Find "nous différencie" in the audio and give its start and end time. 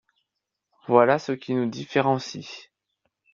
1.53-2.69